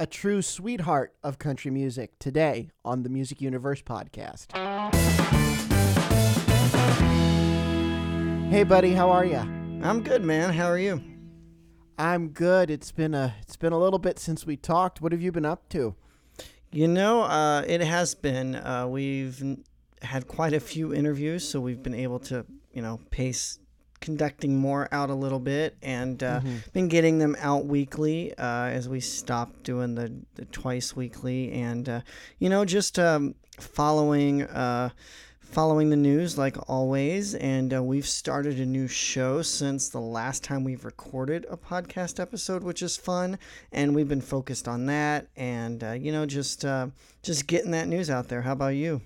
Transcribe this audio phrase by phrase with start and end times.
[0.00, 4.52] a true sweetheart of country music today on the Music Universe podcast.
[8.48, 9.38] Hey buddy, how are you?
[9.82, 10.52] I'm good, man.
[10.52, 11.02] How are you?
[11.98, 12.70] I'm good.
[12.70, 15.00] It's been a it's been a little bit since we talked.
[15.00, 15.96] What have you been up to?
[16.70, 18.54] You know, uh, it has been.
[18.54, 19.42] Uh, we've
[20.02, 23.58] had quite a few interviews, so we've been able to, you know, pace
[24.00, 26.40] conducting more out a little bit and uh,
[26.72, 31.88] been getting them out weekly uh, as we stopped doing the, the twice weekly and
[31.88, 32.00] uh,
[32.38, 34.90] you know just um, following uh,
[35.48, 37.34] following the news like always.
[37.34, 42.20] And uh, we've started a new show since the last time we've recorded a podcast
[42.20, 43.38] episode which is fun.
[43.72, 46.88] And we've been focused on that and uh, you know just uh,
[47.22, 48.42] just getting that news out there.
[48.42, 49.00] How about you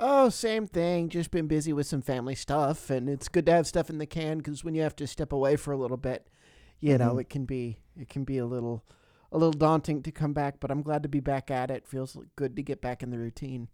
[0.00, 1.08] Oh, same thing.
[1.08, 4.06] Just been busy with some family stuff, and it's good to have stuff in the
[4.06, 6.28] can because when you have to step away for a little bit,
[6.80, 7.20] you know, Mhm.
[7.22, 8.84] it can be it can be a little
[9.32, 10.60] a little daunting to come back.
[10.60, 11.86] But I'm glad to be back at it.
[11.86, 13.68] Feels good to get back in the routine.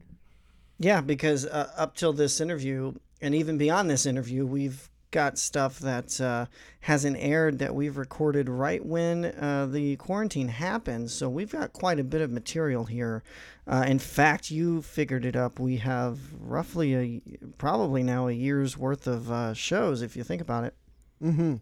[0.79, 5.79] Yeah, because uh, up till this interview, and even beyond this interview, we've got stuff
[5.79, 6.47] that uh,
[6.81, 11.09] hasn't aired that we've recorded right when uh, the quarantine happened.
[11.09, 13.23] So we've got quite a bit of material here.
[13.65, 15.61] Uh, in fact, you figured it up.
[15.61, 17.23] We have roughly a
[17.59, 20.75] probably now a year's worth of uh, shows, if you think about it.
[21.23, 21.55] Mm-hmm.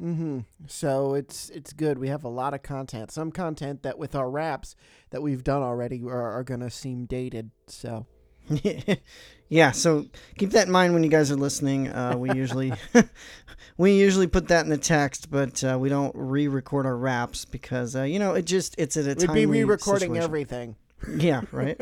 [0.00, 0.40] Mm-hmm.
[0.66, 1.98] So it's it's good.
[1.98, 3.10] We have a lot of content.
[3.10, 4.76] Some content that with our wraps
[5.10, 7.50] that we've done already are, are gonna seem dated.
[7.66, 8.06] So
[9.48, 11.88] yeah, so keep that in mind when you guys are listening.
[11.88, 12.72] Uh, we usually
[13.76, 17.96] we usually put that in the text, but uh, we don't re-record our wraps because
[17.96, 19.34] uh, you know it just it's at a time.
[19.34, 20.76] we'd be re-recording everything.
[21.16, 21.80] Yeah, right.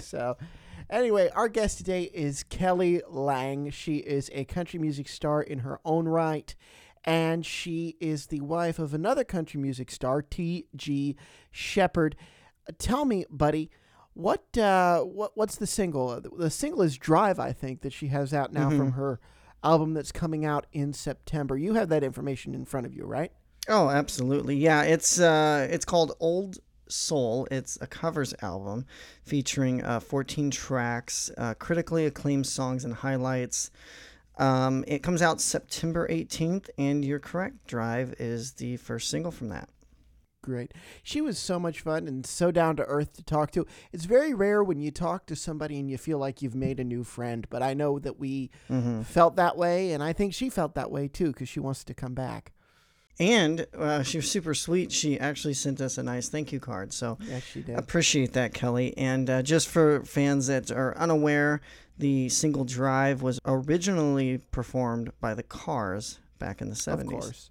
[0.00, 0.36] so
[0.88, 3.70] anyway, our guest today is Kelly Lang.
[3.70, 6.54] She is a country music star in her own right,
[7.04, 11.16] and she is the wife of another country music star, T.G.
[11.50, 12.14] Sheppard.
[12.68, 13.68] Uh, Tell me, buddy,
[14.14, 16.20] what uh, what what's the single?
[16.20, 19.20] The single is "Drive," I think, that she has out now from her
[19.62, 21.56] album that's coming out in September.
[21.56, 23.32] You have that information in front of you, right?
[23.68, 24.56] oh, absolutely.
[24.56, 26.58] Yeah, it's uh, it's called Old
[26.88, 27.48] Soul.
[27.50, 28.86] It's a covers album
[29.24, 33.70] featuring uh, 14 tracks, uh, critically acclaimed songs and highlights.
[34.36, 37.66] Um, it comes out September 18th, and you're correct.
[37.66, 39.68] Drive is the first single from that.
[40.44, 40.72] Great.
[41.02, 43.66] She was so much fun and so down to earth to talk to.
[43.92, 46.84] It's very rare when you talk to somebody and you feel like you've made a
[46.84, 48.50] new friend, but I know that we
[49.04, 51.94] felt that way, and I think she felt that way too because she wants to
[51.94, 52.52] come back.
[53.18, 54.90] And uh, she was super sweet.
[54.92, 56.92] She actually sent us a nice thank you card.
[56.92, 57.78] So Yes, she did.
[57.78, 58.92] appreciate that, Kelly.
[58.98, 61.60] And uh, just for fans that are unaware,
[61.96, 67.00] the single Drive was originally performed by the Cars back in the 70s.
[67.00, 67.50] Of course.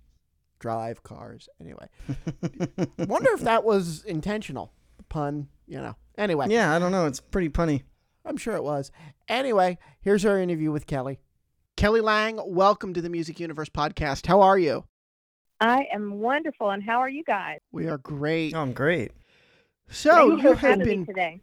[0.64, 1.50] Drive cars.
[1.60, 1.90] Anyway.
[2.98, 4.72] Wonder if that was intentional.
[5.10, 5.98] Pun, you know.
[6.18, 7.06] Anyway, Yeah, I don't know.
[7.06, 7.82] It's pretty punny.
[8.24, 8.90] I'm sure it was.
[9.28, 11.20] Anyway, here's our interview with Kelly.
[11.76, 14.26] Kelly Lang, welcome to the Music Universe podcast.
[14.26, 14.86] How are you?
[15.60, 17.60] I am wonderful, and how are you guys?
[17.74, 18.56] We are great.
[18.56, 19.12] Oh, I'm great.
[19.90, 21.42] So Thank you for have having been me today.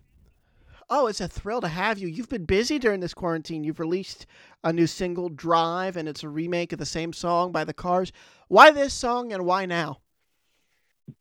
[0.92, 2.08] Oh, it's a thrill to have you.
[2.08, 3.62] You've been busy during this quarantine.
[3.62, 4.26] You've released
[4.64, 8.12] a new single, Drive, and it's a remake of the same song by the Cars.
[8.48, 10.00] Why this song and why now?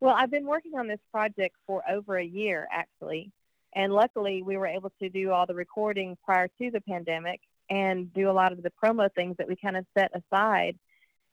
[0.00, 3.30] Well, I've been working on this project for over a year, actually,
[3.74, 8.12] and luckily we were able to do all the recording prior to the pandemic and
[8.14, 10.78] do a lot of the promo things that we kind of set aside.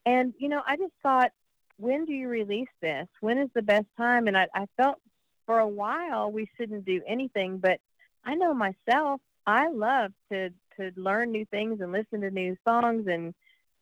[0.05, 1.31] And you know, I just thought,
[1.77, 3.07] when do you release this?
[3.21, 4.27] When is the best time?
[4.27, 4.99] And I, I felt
[5.47, 7.79] for a while we shouldn't do anything, but
[8.23, 13.07] I know myself, I love to to learn new things and listen to new songs
[13.07, 13.33] and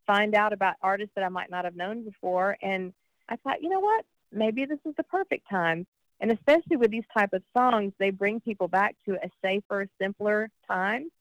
[0.07, 2.55] find out about artists that I might not have known before.
[2.61, 2.93] And
[3.27, 4.05] I thought, you know what?
[4.31, 5.85] Maybe this is the perfect time.
[6.21, 10.49] And especially with these type of songs, they bring people back to a safer, simpler
[10.67, 11.11] time.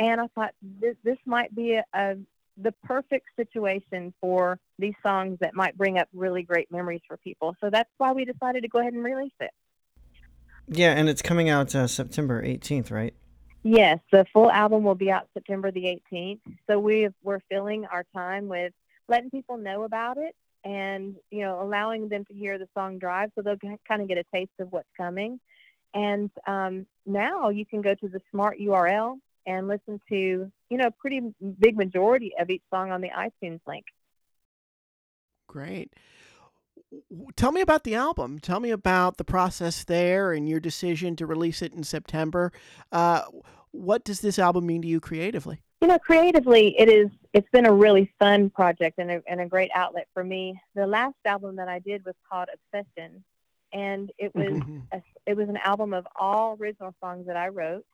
[0.00, 2.16] And I thought this this might be a, a
[2.56, 7.56] the perfect situation for these songs that might bring up really great memories for people.
[7.60, 9.50] So that's why we decided to go ahead and release it.
[10.68, 13.14] Yeah, and it's coming out uh, September 18th, right?
[13.62, 16.40] Yes, the full album will be out September the 18th.
[16.68, 18.72] So we we're filling our time with
[19.08, 20.34] letting people know about it
[20.64, 23.56] and you know allowing them to hear the song drive so they'll
[23.86, 25.40] kind of get a taste of what's coming.
[25.94, 30.88] And um, now you can go to the smart URL and listen to you know
[30.88, 31.22] a pretty
[31.58, 33.86] big majority of each song on the iTunes link.
[35.46, 35.92] Great.
[37.36, 38.38] Tell me about the album.
[38.38, 42.52] Tell me about the process there and your decision to release it in September.
[42.92, 43.22] Uh,
[43.70, 45.60] what does this album mean to you creatively?
[45.80, 49.46] you know, creatively, it is it's been a really fun project and a, and a
[49.46, 50.58] great outlet for me.
[50.74, 53.22] The last album that I did was called Obsession,
[53.72, 54.78] and it was Mm-hmm.
[54.92, 57.84] a, it was an album of all original songs that I wrote,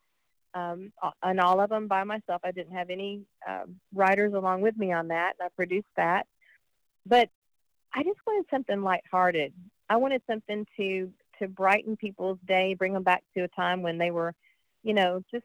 [0.54, 0.92] um,
[1.22, 2.42] and all of them by myself.
[2.44, 5.34] I didn't have any um writers along with me on that.
[5.40, 6.26] and I produced that,
[7.06, 7.28] but
[7.94, 9.52] I just wanted something lighthearted.
[9.88, 13.96] I wanted something to to brighten people's day, bring them back to a time when
[13.96, 14.34] they were,
[14.82, 15.44] you know, just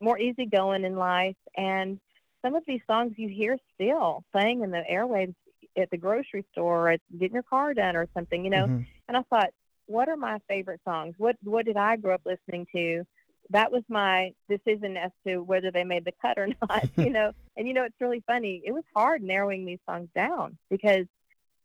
[0.00, 1.36] more easygoing in life.
[1.56, 2.00] And
[2.42, 5.34] some of these songs you hear still playing in the airwaves
[5.76, 8.66] at the grocery store or at getting your car done or something, you know.
[8.66, 8.86] Mhm.
[9.08, 9.50] And I thought,
[9.86, 11.14] what are my favorite songs?
[11.18, 13.04] What what did I grow up listening to?
[13.50, 17.32] That was my decision as to whether they made the cut or not, you know.
[17.56, 18.62] And you know, it's really funny.
[18.64, 21.06] It was hard narrowing these songs down because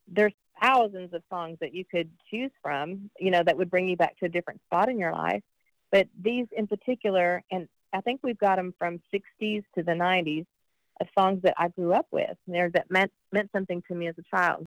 [0.07, 3.97] there's thousands of songs that you could choose from, you know, that would bring you
[3.97, 5.43] back to a different spot in your life.
[5.91, 10.45] But these in particular, and I think we've got them from 60s to the 90s
[10.99, 14.07] of songs that I grew up with, and they're- that meant meant something to me
[14.07, 14.65] as a child.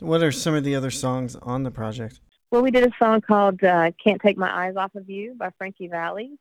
[0.00, 2.20] What are some of the other songs on the project?
[2.50, 5.50] Well, we did a song called uh, "Can't Take My Eyes Off of You" by
[5.58, 6.38] Frankie Valli.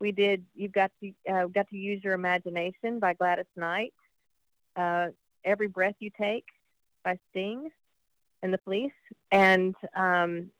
[0.00, 3.92] We did "You've Got to uh, Got to Use Your Imagination" by Gladys Knight.
[4.74, 5.08] Uh,
[5.44, 6.46] "Every Breath You Take"
[7.06, 7.70] by Sting
[8.42, 8.92] and the Police,
[9.30, 10.50] and um,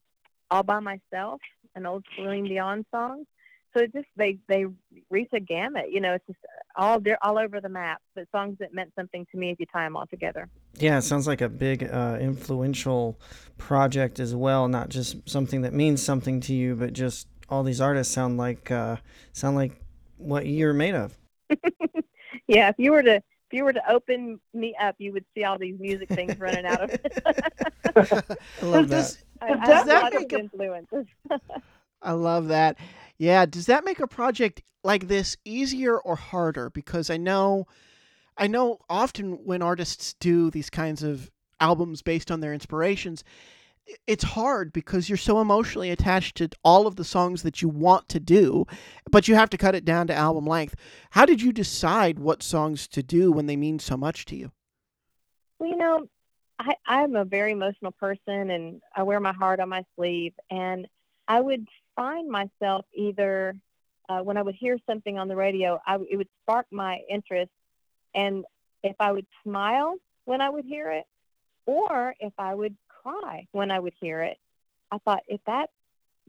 [0.50, 1.40] "All by Myself,"
[1.74, 3.24] an old Celine Dion song.
[3.76, 4.64] So it just they they
[5.10, 5.90] reach a gamut.
[5.90, 6.38] You know, it's just
[6.76, 8.00] all they're all over the map.
[8.14, 10.48] But songs that meant something to me if you tie them all together.
[10.78, 13.20] Yeah, it sounds like a big, uh, influential
[13.58, 14.68] project as well.
[14.68, 18.70] Not just something that means something to you, but just all these artists sound like
[18.70, 18.96] uh,
[19.32, 19.72] sound like
[20.16, 21.18] what you're made of.
[22.46, 23.20] yeah, if you were to
[23.56, 26.82] you were to open me up, you would see all these music things running out
[26.82, 27.22] of it.
[28.62, 28.96] I love that.
[28.96, 31.06] Does- I, I Does have that lots of make a- influences.
[32.02, 32.76] I love that.
[33.18, 36.70] Yeah, does that make a project like this easier or harder?
[36.70, 37.66] Because I know,
[38.36, 41.30] I know often when artists do these kinds of
[41.60, 43.65] albums based on their inspirations, i-
[44.06, 48.08] it's hard because you're so emotionally attached to all of the songs that you want
[48.08, 48.66] to do,
[49.10, 50.74] but you have to cut it down to album length.
[51.10, 54.52] How did you decide what songs to do when they mean so much to you?
[55.58, 56.08] Well, you know,
[56.58, 60.32] I, I'm a very emotional person and I wear my heart on my sleeve.
[60.50, 60.86] And
[61.28, 63.56] I would find myself either
[64.08, 67.50] uh, when I would hear something on the radio, I, it would spark my interest.
[68.14, 68.44] And
[68.82, 71.04] if I would smile when I would hear it,
[71.66, 74.38] or if I would cry when I would hear it,
[74.90, 75.70] I thought if that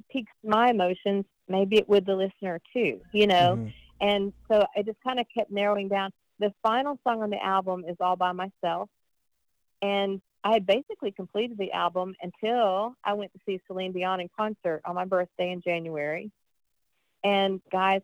[0.09, 3.57] piques my emotions, maybe it would the listener too, you know?
[3.57, 3.73] Mhm.
[3.99, 6.11] And so I just kind of kept narrowing down.
[6.39, 8.89] The final song on the album is All by Myself.
[9.81, 14.29] And I had basically completed the album until I went to see Celine Dion in
[14.37, 16.31] concert on my birthday in January.
[17.23, 18.01] And guys,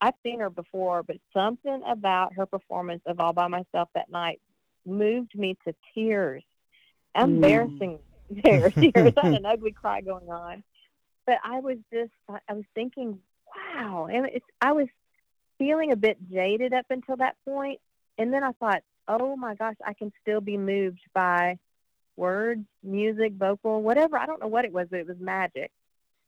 [0.00, 4.40] I've seen her before, but something about her performance of All by Myself that night
[4.86, 6.42] moved me to tears.
[7.14, 7.22] Hmm.
[7.22, 7.98] Embarrassing
[8.44, 8.72] tears.
[8.74, 9.12] tears.
[9.16, 10.62] I had an ugly cry going on.
[11.26, 13.18] But I was just, I was thinking,
[13.54, 14.08] wow.
[14.10, 14.88] And it's, I was
[15.58, 17.80] feeling a bit jaded up until that point.
[18.18, 21.58] And then I thought, oh my gosh, I can still be moved by
[22.16, 24.18] words, music, vocal, whatever.
[24.18, 25.70] I don't know what it was, but it was magic.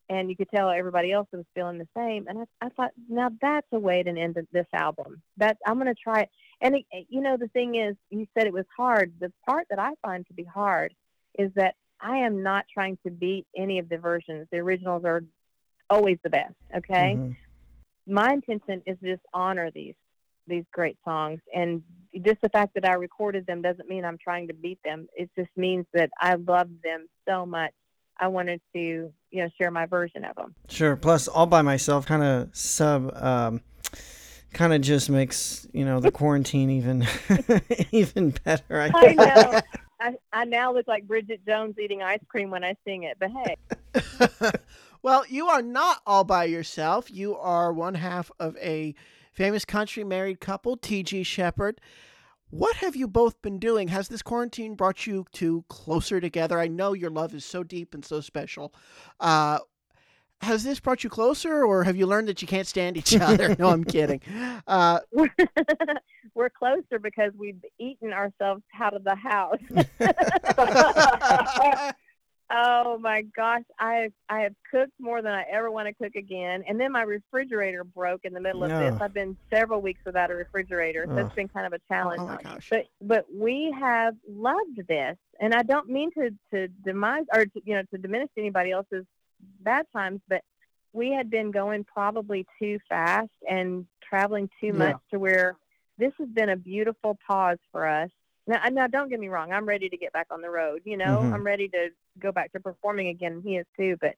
[0.09, 2.27] And you could tell everybody else was feeling the same.
[2.29, 5.23] And I, I thought, now that's a way to end this album.
[5.37, 6.31] That I'm going to try it.
[6.63, 9.13] And it, you know, the thing is, you said it was hard.
[9.21, 10.95] The part that I find to be hard
[11.39, 14.47] is that I am not trying to beat any of the versions.
[14.51, 15.23] The originals are
[15.91, 16.55] always the best.
[16.75, 17.37] Okay Mhm.
[18.07, 19.95] my intention is to just honor these
[20.49, 21.83] these great songs and
[22.23, 25.07] just the fact that I recorded them doesn't mean I'm trying to beat them.
[25.15, 27.73] It just means that I love them so much.
[28.19, 30.55] I wanted to, you know, share my version of them.
[30.69, 30.97] Sure.
[30.97, 33.61] Plus, all by myself, kind of sub, um,
[34.53, 37.07] kind of just makes you know the quarantine even
[37.93, 38.81] even better.
[38.81, 39.61] I, I know.
[40.01, 43.31] I, I now look like Bridget Jones eating ice cream when I sing it, but
[43.31, 44.51] hey,
[45.03, 47.11] well, you are not all by yourself.
[47.11, 48.95] You are one half of a
[49.33, 51.23] famous country married couple, T.G.
[51.23, 51.81] Sheppard.
[52.51, 53.89] What have you both been doing?
[53.89, 56.61] Has this quarantine brought you two closer together?
[56.61, 58.75] I know your love is so deep and so special.
[59.21, 59.61] Uh,
[60.43, 63.55] has this brought you closer, or have you learned that you can't stand each other?
[63.59, 64.21] no, I'm kidding.
[64.67, 64.99] Uh,
[66.35, 69.59] we're, closer because we've eaten ourselves out of the house.
[72.55, 76.17] Oh my gosh, I have, I have cooked more than I ever want to cook
[76.17, 79.01] again, and then my refrigerator broke in the middle of this.
[79.01, 81.25] I've been several weeks without a refrigerator, so Ugh.
[81.25, 82.21] it's been kind of a challenge.
[82.21, 82.69] oh my gosh.
[82.69, 87.61] But but we have loved this, and I don't mean to to demise or to,
[87.65, 89.07] you know to diminish anybody else's
[89.61, 90.43] bad times, but
[90.93, 94.73] we had been going probably too fast and traveling too Yeah.
[94.73, 95.57] much to where
[95.99, 98.11] this has been a beautiful pause for us.
[98.47, 99.53] Now, now don't get me wrong.
[99.53, 100.83] I'm ready to get back on the road.
[100.85, 101.33] You know, Mhm.
[101.33, 103.41] I'm ready to go back to performing again.
[103.45, 103.97] He is too.
[104.01, 104.17] But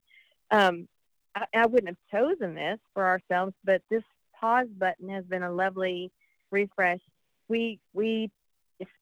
[0.50, 0.88] um,
[1.34, 3.54] I, I wouldn't have chosen this for ourselves.
[3.64, 4.02] But this
[4.34, 6.10] pause button has been a lovely
[6.50, 7.00] refresh.
[7.48, 8.30] We we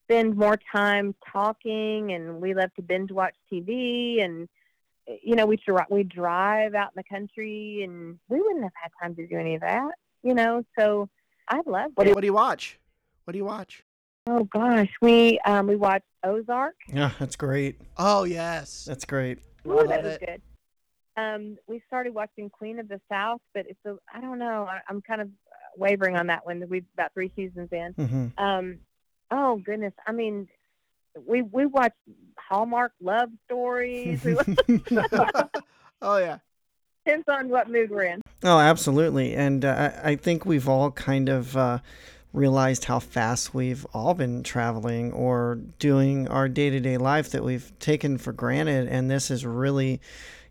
[0.03, 4.49] spend more time talking, and we love to binge watch TV, and
[5.07, 8.91] you know we dri- we drive out in the country, and we wouldn't have had
[9.01, 9.91] time to do any of that.
[10.23, 11.09] You know, so
[11.49, 12.07] I love What do, it.
[12.09, 12.79] you, what do you watch?
[13.25, 13.83] What do you watch?
[14.27, 16.75] Oh gosh, we um we watched Ozark.
[16.87, 17.79] Yeah, that's great.
[17.97, 18.85] Oh yes.
[18.85, 19.39] That's great.
[19.67, 20.19] Ooh, Love that was it.
[20.25, 20.41] good.
[21.15, 24.65] Um, we started watching Queen of the South, but it's a I don't know.
[24.69, 25.29] I, I'm kind of
[25.77, 26.63] wavering on that one.
[26.69, 27.93] We've about three seasons in.
[27.97, 28.79] hmm Um,
[29.29, 30.47] oh goodness, I mean,
[31.25, 31.95] we we watched
[32.37, 34.25] Hallmark love stories.
[36.01, 36.39] Oh yeah.
[37.05, 38.21] depends on what mood we're in.
[38.43, 39.33] Oh, absolutely.
[39.35, 41.79] And uh, I I think we've all kind of uh,
[42.33, 47.43] realized how fast we've all been traveling or doing our day to day life that
[47.43, 48.89] we've taken for granted.
[48.89, 50.01] And this has really,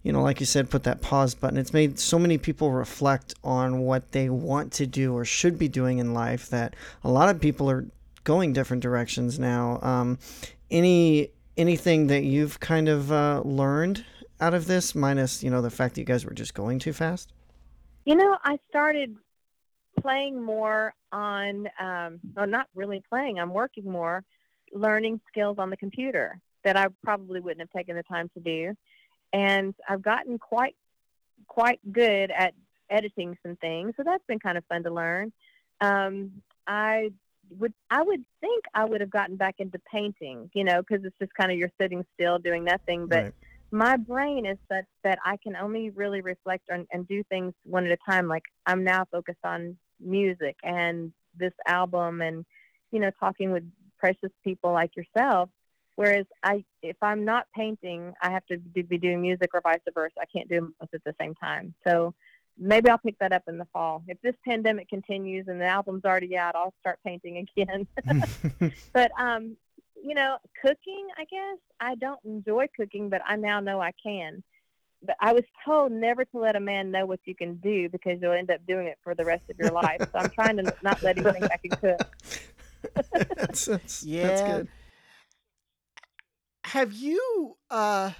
[0.02, 1.59] you know, like you said, put that pause button.
[1.59, 5.69] It's made so many people reflect on what they want to do or should be
[5.69, 7.85] doing in life that a lot of people are
[8.24, 9.78] going different directions now.
[9.82, 10.18] Um,
[10.70, 14.04] any anything that you've kind of uh, learned
[14.40, 16.92] out of this, minus you know the fact that you guys were just going too
[16.92, 17.32] fast?
[18.04, 19.16] You know, I started
[20.00, 23.38] playing more on, um, well, not really playing.
[23.38, 24.24] I'm working more,
[24.72, 28.74] learning skills on the computer that I probably wouldn't have taken the time to do,
[29.32, 30.76] and I've gotten quite,
[31.46, 32.54] quite good at
[32.90, 33.94] editing some things.
[33.96, 35.32] So that's been kind of fun to learn.
[35.80, 37.10] Um, I
[37.59, 41.16] would, I would think I would have gotten back into painting, you know, because it's
[41.21, 43.35] just kind of you're sitting still doing nothing, but Right.
[43.71, 47.87] my brain is such that I can only really reflect on, and do things one
[47.87, 48.28] at a time.
[48.28, 52.44] Like I'm now focused on music and this album and,
[52.90, 53.64] you know, talking with
[53.99, 55.49] precious people like yourself.
[55.97, 60.14] Whereas I, if I'm not painting, I have to be doing music or vice versa.
[60.21, 61.75] I can't do them both at the same time.
[61.87, 62.14] So
[62.59, 64.02] maybe I'll pick that up in the fall.
[64.09, 67.87] If this pandemic continues and the album's already out, I'll start painting again.
[68.92, 69.56] But um,
[70.02, 74.42] you know, cooking, I guess I don't enjoy cooking, but I now know I can.
[75.04, 78.18] But I was told never to let a man know what you can do because
[78.21, 80.00] you'll end up doing it for the rest of your life.
[80.00, 82.16] So I'm trying to not let him think I can cook.
[83.37, 84.26] that's, that's, Yeah.
[84.26, 84.68] that's good.
[86.64, 88.12] Have you uh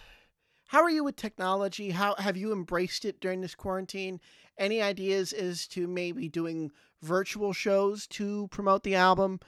[0.73, 1.91] how are you with technology?
[1.91, 4.19] How have you embraced it during this quarantine?
[4.57, 6.71] Any ideas as to maybe doing
[7.03, 9.39] virtual shows to promote the album?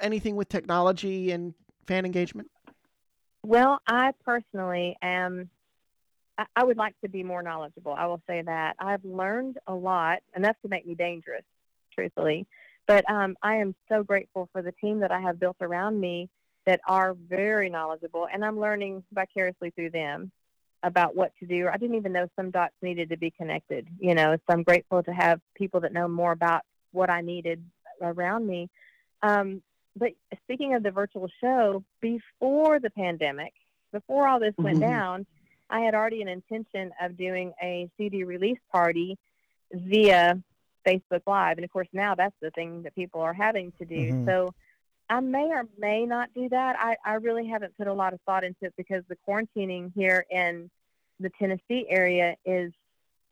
[0.00, 1.52] Anything with technology and
[1.86, 2.50] fan engagement?
[3.42, 5.50] Well, I personally am.
[6.56, 7.92] I, would like to be more knowledgeable.
[7.92, 11.44] I will say that I've learned a lot, enough to make me dangerous,
[11.92, 12.46] truthfully.
[12.86, 16.30] But um, I am so grateful for the team that I have built around me
[16.64, 20.32] that are very knowledgeable, and I'm learning vicariously through them
[20.84, 21.68] about what to do.
[21.68, 23.88] I didn't even know some dots needed to be connected.
[23.98, 26.62] You know, so I'm grateful to have people that know more about
[26.92, 27.64] what I needed
[28.00, 28.68] around me.
[29.22, 29.62] Um,
[29.96, 30.12] but
[30.44, 33.52] speaking of the virtual show, before the pandemic,
[33.92, 34.80] before all this went Mhm.
[34.80, 35.26] down,
[35.70, 39.16] I had already an intention of doing a CD release party
[39.72, 40.42] via
[40.86, 41.58] Facebook Live.
[41.58, 44.12] And of course, now that's the thing that people are having to do.
[44.12, 44.24] Mhm.
[44.26, 44.54] So
[45.14, 46.76] I may or may not do that.
[46.78, 50.26] I, I really haven't put a lot of thought into it because the quarantining here
[50.30, 50.70] in
[51.20, 52.72] the Tennessee area is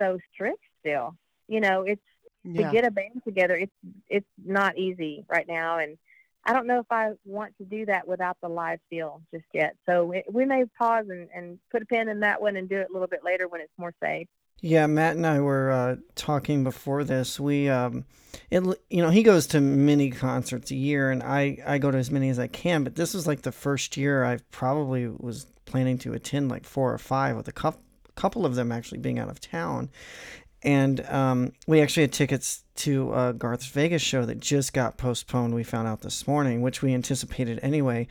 [0.01, 1.17] so strict still.
[1.49, 2.01] You know, it's
[2.45, 2.67] Yeah.
[2.67, 3.73] to get a band together it's
[4.09, 5.97] it's not easy right now and
[6.45, 9.77] i don't know if i want to do that without the live feel just yet
[9.89, 12.79] so it, we may pause and, and put a pin in that one and do
[12.79, 14.27] it a little bit later when it's more safe
[14.65, 17.41] Yeah, Matt and I were uh, talking before this.
[17.41, 18.05] We, um,
[18.49, 21.99] it, you know, he goes to many concerts a year, and I, I go to
[21.99, 22.85] as many as I can.
[22.85, 26.95] But this was like the first year I probably was planning to attend like four
[26.95, 27.83] or five, with a couple,
[28.15, 29.91] couple of them actually being out of town.
[30.63, 35.57] And um, we actually had tickets to uh, Garth's Vegas show that just got postponed.
[35.57, 38.07] We found out this morning, which we anticipated anyway.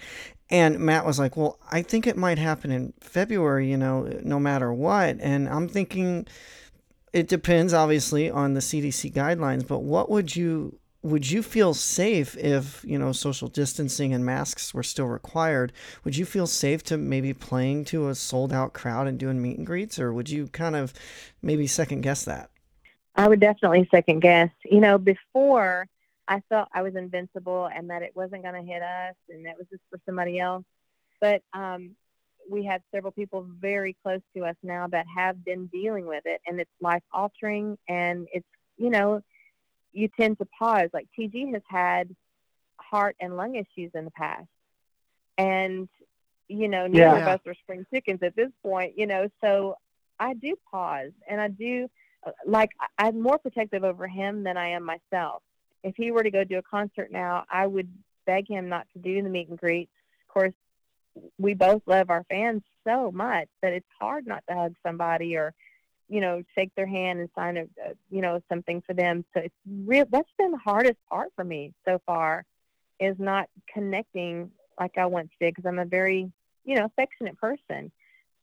[0.51, 4.39] And Matt was like, "Well, I think it might happen in February, you know, no
[4.39, 6.27] matter what." And I'm thinking,
[7.13, 9.65] it depends, obviously, on the CDC guidelines.
[9.65, 14.73] But what would you would you feel safe if you know social distancing and masks
[14.73, 15.71] were still required?
[16.03, 19.57] Would you feel safe to maybe playing to a sold out crowd and doing meet
[19.57, 20.93] and greets, or would you kind of
[21.41, 22.51] maybe second guess that?
[23.15, 25.87] i would definitely second guess you know before
[26.31, 29.57] i felt i was invincible and that it wasn't going to hit us and that
[29.57, 30.63] was just for somebody else
[31.19, 31.91] but um
[32.49, 36.41] we have several people very close to us now that have been dealing with it
[36.47, 38.47] and it's life altering and it's
[38.77, 39.21] you know
[39.93, 42.15] you tend to pause like tg has had
[42.91, 44.47] heart and lung issues in the past.
[45.37, 45.87] And,
[46.47, 47.17] you know, neither Yeah.
[47.17, 49.77] of us are spring chickens at this point, you know, so
[50.19, 51.89] I do pause and I do,
[52.25, 55.41] uh, like, I'm more protective over him than I am myself.
[55.83, 57.89] If he were to go do a concert now, I would
[58.25, 59.89] beg him not to do the meet and greet.
[60.27, 60.53] Of course,
[61.37, 65.53] we both love our fans so much that it's hard not to hug somebody or
[66.07, 69.25] you know shake their hand and sign a, a you know something for them.
[69.33, 72.45] So it's real that's been the hardest part for me so far
[72.99, 76.31] is not connecting like i once did because i'm a very
[76.65, 77.91] you know affectionate person.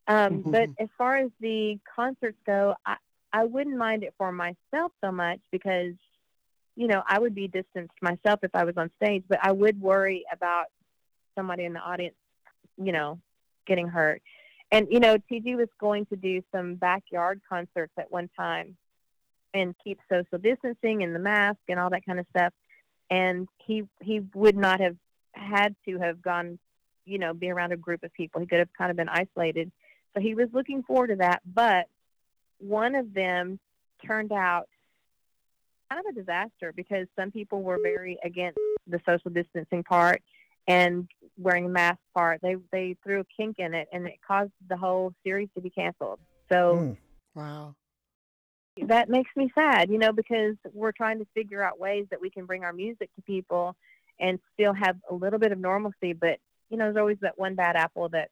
[0.07, 2.97] Um, but as far as the concerts go i
[3.33, 5.95] i wouldn't mind it for myself so much because
[6.79, 9.79] you know i would be distanced myself if i was on stage but i would
[9.81, 10.67] worry about
[11.35, 12.15] somebody in the audience
[12.79, 13.19] you know,
[13.67, 14.23] getting hurt.
[14.71, 18.77] And, you know, TG was going to do some backyard concerts at one time
[19.55, 22.53] and keep social distancing and the mask and all that kind of stuff.
[23.11, 24.97] And he he would not have
[25.33, 26.59] had to have gone,
[27.07, 28.41] you know, be around a group of people.
[28.41, 29.73] He could have kind of been isolated.
[30.15, 31.41] So he was looking forward to that.
[31.47, 31.87] But
[32.59, 33.59] one of them
[34.05, 34.69] turned out
[35.91, 40.23] kind of a disaster because some people were very against the social distancing part
[40.67, 42.41] and wearing a mask part.
[42.43, 45.71] They they threw a kink in it, and it caused the whole series to be
[45.71, 46.21] canceled.
[46.51, 46.97] So Mm.
[47.35, 47.75] Wow.
[48.87, 52.31] that makes me sad, you know, because we're trying to figure out ways that we
[52.31, 53.77] can bring our music to people
[54.21, 56.13] and still have a little bit of normalcy.
[56.13, 56.39] But
[56.71, 58.31] you know, there's always that one bad apple that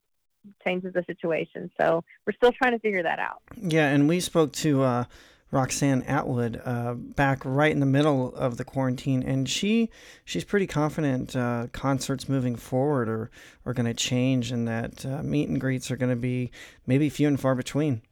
[0.63, 1.71] changes the situation.
[1.79, 3.43] So we're still trying to figure that out.
[3.57, 5.05] Yeah, and we spoke to uh,
[5.51, 9.91] Roxanne Atwood uh, back right in the middle of the quarantine, and she
[10.25, 13.31] she's pretty confident uh, concerts moving forward are
[13.65, 16.51] are going to change, and that uh, meet and greets are going to be
[16.87, 18.03] maybe few and far between.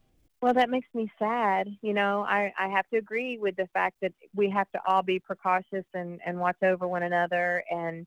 [0.41, 1.75] Well, that makes me sad.
[1.81, 5.01] You know, I, I have to agree with the fact that we have to all
[5.01, 7.63] be precautious and, and watch over one another.
[7.71, 8.05] And,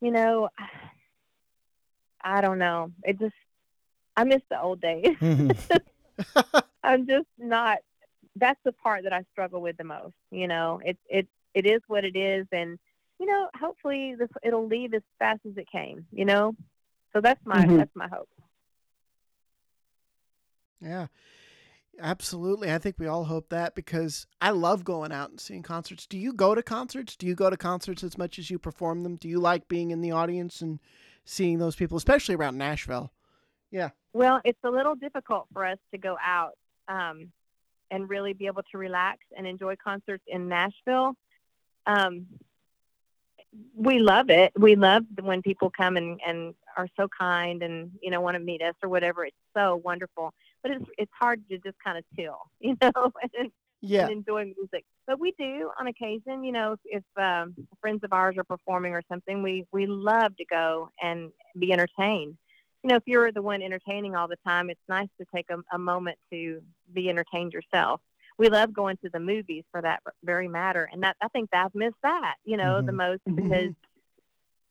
[0.00, 0.48] you know,
[2.22, 2.92] I don't know.
[3.02, 3.34] It just,
[4.16, 5.16] I miss the old days.
[5.20, 5.80] Mhm.
[6.84, 7.78] I'm just not,
[8.36, 10.14] that's the part that I struggle with the most.
[10.30, 12.46] You know, it, it, it is what it is.
[12.52, 12.78] And,
[13.18, 16.54] you know, hopefully this, it'll leave as fast as it came, you know?
[17.12, 17.78] So that's my, Mhm.
[17.78, 18.28] that's my hope.
[20.80, 21.06] Yeah.
[21.98, 22.70] Absolutely.
[22.70, 26.06] I think we all hope that because I love going out and seeing concerts.
[26.06, 27.16] Do you go to concerts?
[27.16, 29.16] Do you go to concerts as much as you perform them?
[29.16, 30.78] Do you like being in the audience and
[31.24, 33.12] seeing those people, especially around Nashville?
[33.70, 33.90] Yeah.
[34.12, 36.52] Well, it's a little difficult for us to go out
[36.88, 37.32] um,
[37.90, 41.14] and really be able to relax and enjoy concerts in Nashville.
[41.86, 42.26] Um,
[43.74, 44.52] we love it.
[44.58, 48.40] We love when people come and, and are so kind and you know want to
[48.40, 49.24] meet us or whatever.
[49.24, 50.34] It's so wonderful.
[50.62, 54.02] But it's it's hard to just kind of chill, you know, and, Yeah.
[54.02, 54.84] and enjoy music.
[55.06, 58.92] But we do on occasion, you know, if, if um, friends of ours are performing
[58.92, 62.36] or something, we we love to go and be entertained.
[62.82, 65.58] You know, if you're the one entertaining all the time, it's nice to take a,
[65.74, 66.62] a moment to
[66.92, 68.00] be entertained yourself.
[68.38, 71.74] We love going to the movies for that very matter, and that I think I've
[71.74, 72.96] missed that, you know, the Mhm.
[72.96, 73.36] most Mhm.
[73.36, 73.74] because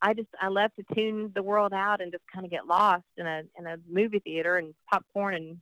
[0.01, 3.05] I just I love to tune the world out and just kind of get lost
[3.17, 5.61] in a in a movie theater and popcorn and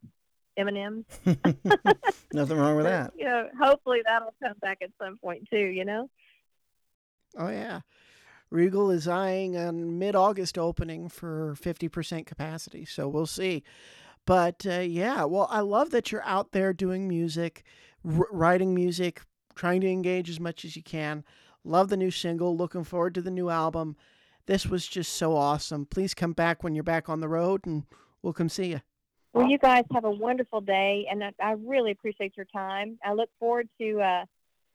[0.58, 1.06] M and M's.
[2.34, 3.14] Nothing wrong with that.
[3.16, 5.58] You know, hopefully that'll come back at some point too.
[5.58, 6.10] You know.
[7.38, 7.80] Oh yeah.
[8.54, 13.64] Regal is eyeing a mid-August opening for 50% capacity, so we'll see.
[14.28, 17.64] But uh, yeah, well, I love that you're out there doing music,
[18.06, 19.22] r- writing music,
[19.56, 21.24] trying to engage as much as you can.
[21.64, 22.56] Love the new single.
[22.56, 23.96] Looking forward to the new album.
[24.46, 25.88] This was just so awesome.
[25.88, 27.86] Please come back when you're back on the road, and
[28.22, 28.82] we'll come see you.
[29.34, 33.00] Well, you guys have a wonderful day, and I, I really appreciate your time.
[33.04, 34.26] I look forward to uh,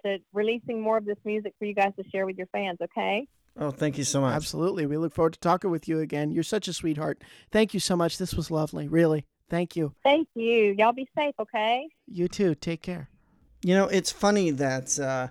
[0.04, 2.78] to releasing more of this music for you guys to share with your fans.
[2.82, 3.28] Okay.
[3.60, 4.34] Oh, thank you so much.
[4.34, 4.86] Absolutely.
[4.86, 6.30] We look forward to talking with you again.
[6.30, 7.22] You're such a sweetheart.
[7.50, 8.18] Thank you so much.
[8.18, 8.86] This was lovely.
[8.88, 9.24] Really.
[9.50, 9.94] Thank you.
[10.04, 10.74] Thank you.
[10.78, 11.34] Y'all be safe.
[11.40, 11.88] Okay.
[12.06, 12.54] You too.
[12.54, 13.08] Take care.
[13.62, 15.28] You know, it's funny that uh,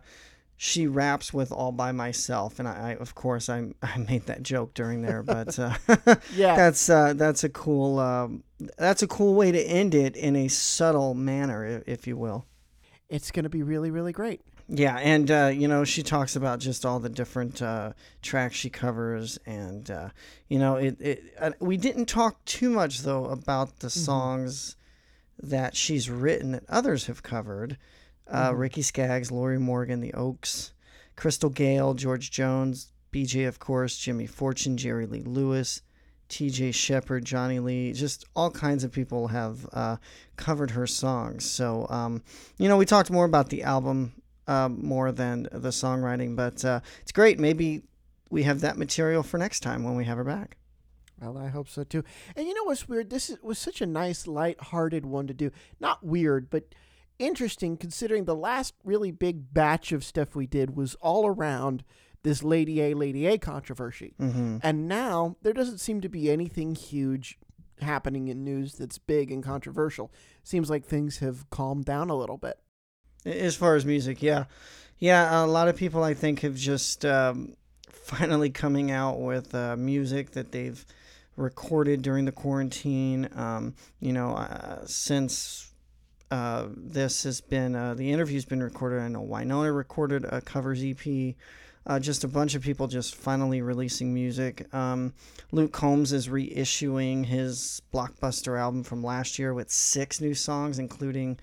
[0.57, 4.43] she wraps with "All by Myself," and I, I of course, I I made that
[4.43, 5.75] joke during there, but uh,
[6.35, 6.55] Yeah.
[6.55, 8.43] that's uh, that's a cool um,
[8.77, 12.45] that's a cool way to end it in a subtle manner, i- if you will.
[13.07, 14.41] It's going to be really, really great.
[14.69, 18.69] Yeah, and uh, you know she talks about just all the different uh, tracks she
[18.69, 20.09] covers, and uh,
[20.49, 20.99] you know it.
[20.99, 24.75] it uh, we didn't talk too much though about the songs
[25.39, 27.77] that she's written that others have covered.
[28.29, 30.73] Uh, Ricky Skaggs, Lorrie Morgan, The Oaks,
[31.15, 35.81] Crystal Gayle, George Jones, BJ of course, Jimmy Fortune, Jerry Lee Lewis,
[36.27, 36.73] T.J.
[36.73, 39.95] Sheppard, Johnny Lee, just all kinds of people have uh,
[40.35, 41.49] covered her songs.
[41.49, 42.21] So um,
[42.57, 44.11] you know we talked more about the album
[44.47, 47.39] uh, more than the songwriting, but uh, it's great.
[47.39, 47.83] Maybe
[48.29, 50.57] we have that material for next time when we have her back.
[51.21, 52.03] Well, I hope so too.
[52.35, 53.09] And you know what's weird?
[53.09, 55.51] This is, was such a nice, light-hearted one to do.
[55.79, 56.75] Not weird, but
[57.17, 61.83] interesting considering the last really big batch of stuff we did was all around
[62.23, 64.13] this Lady A, Lady A controversy.
[64.19, 64.57] Mm-hmm.
[64.61, 67.39] And now there doesn't seem to be anything huge
[67.81, 70.11] happening in news that's big and controversial.
[70.43, 72.59] Seems like things have calmed down a little bit.
[73.25, 74.45] As far as music, yeah.
[74.99, 77.55] Yeah, a lot of people I think have just um,
[77.91, 80.83] finally coming out with uh, music that they've
[81.35, 83.29] recorded during the quarantine.
[83.35, 85.71] Um, you know, uh, since
[86.31, 89.01] uh, this has been, uh, the interview's been recorded.
[89.01, 91.35] I know Wynonna recorded a covers EP.
[91.85, 94.73] Uh, just a bunch of people just finally releasing music.
[94.73, 95.13] Um,
[95.53, 101.39] Luke Combs is reissuing his blockbuster album from last year with six new songs, including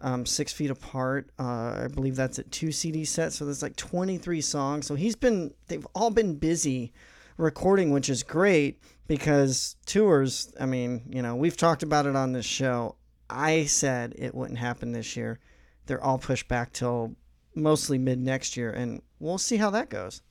[0.00, 1.30] um, Six Feet Apart.
[1.38, 4.86] Uh, I believe that's at two CD sets, so there's like 23 songs.
[4.86, 6.92] So he's been, they've all been busy
[7.36, 12.32] recording, which is great because tours, I mean, you know, we've talked about it on
[12.32, 12.96] this show.
[13.28, 15.40] I said it wouldn't happen this year.
[15.86, 17.16] They're all pushed back till
[17.54, 20.22] mostly mid next year, and we'll see how that goes.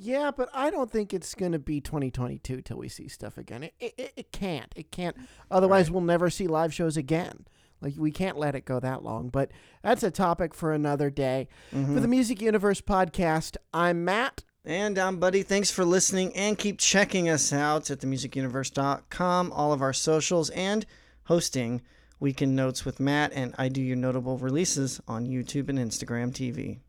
[0.00, 3.64] Yeah, but I don't think it's going to be 2022 till we see stuff again.
[3.64, 4.72] It, it, it can't.
[4.76, 5.16] It can't.
[5.50, 5.94] Otherwise, right.
[5.94, 7.46] we'll never see live shows again.
[7.80, 9.28] Like, we can't let it go that long.
[9.28, 9.50] But
[9.82, 11.48] that's a topic for another day.
[11.74, 11.94] Mm-hmm.
[11.94, 14.44] For the Music Universe podcast, I'm Matt.
[14.64, 15.42] And I'm Buddy.
[15.42, 20.84] Thanks for listening and keep checking us out at themusicuniverse.com, all of our socials, and
[21.24, 21.80] hosting
[22.20, 23.32] Weekend Notes with Matt.
[23.32, 26.80] And I do your notable releases on YouTube and Instagram TV.